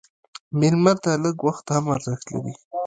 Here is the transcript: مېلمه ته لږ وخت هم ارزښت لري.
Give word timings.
مېلمه 0.59 0.93
ته 1.03 1.11
لږ 1.23 1.37
وخت 1.47 1.65
هم 1.75 1.85
ارزښت 1.95 2.25
لري. 2.33 2.53